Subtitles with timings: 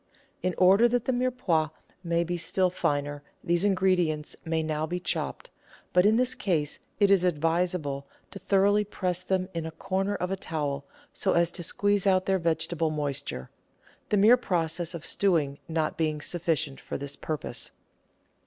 [0.41, 1.69] In order that the Mirepoix
[2.03, 5.51] may be still finer, these ingredients may now be chopped,
[5.93, 10.15] but in this case it is advisable to tho roughly press them in a corner
[10.15, 13.51] of a towel, so as to squeeze out their vegetable moisture,
[14.09, 17.69] the mere process of stewing not being sufficient for this purpose.